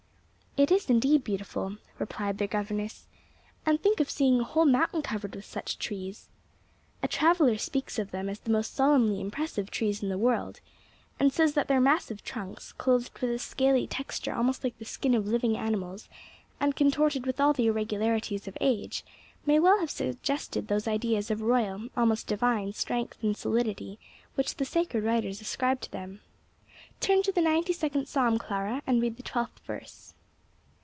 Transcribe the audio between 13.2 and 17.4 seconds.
a scaly texture almost like the skin of living animals and contorted with